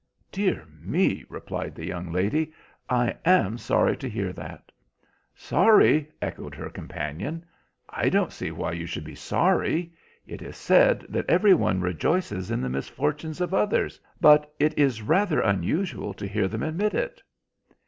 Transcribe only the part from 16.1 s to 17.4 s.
to hear them admit it."